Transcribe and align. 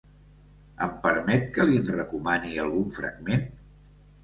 Em 0.85 0.95
permet 1.03 1.45
que 1.59 1.67
li'n 1.69 1.85
recomani 1.99 2.59
algun 2.65 2.91
fragment? 2.99 3.49